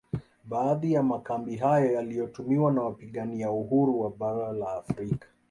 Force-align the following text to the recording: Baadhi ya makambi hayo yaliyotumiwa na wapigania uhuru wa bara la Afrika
Baadhi 0.43 0.93
ya 0.93 1.03
makambi 1.03 1.55
hayo 1.55 1.91
yaliyotumiwa 1.93 2.71
na 2.71 2.81
wapigania 2.81 3.51
uhuru 3.51 4.01
wa 4.01 4.09
bara 4.11 4.51
la 4.51 4.73
Afrika 4.75 5.27